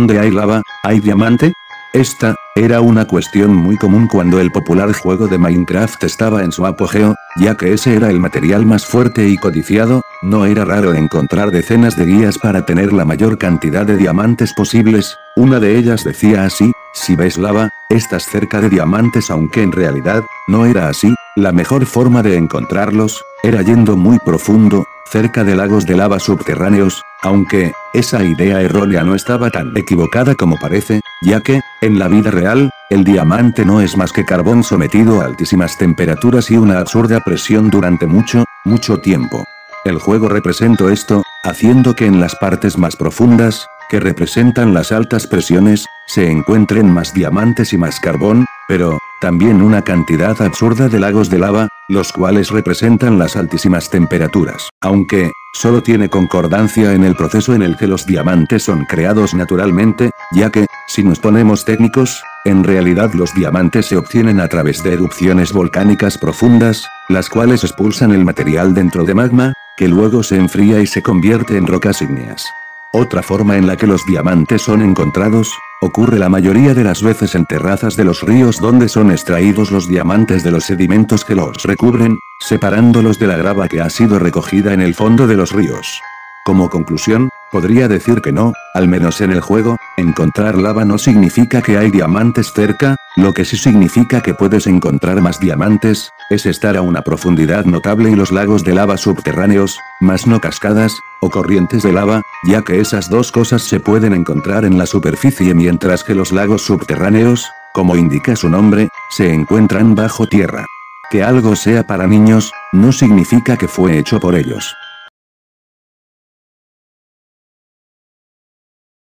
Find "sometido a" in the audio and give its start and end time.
34.62-35.24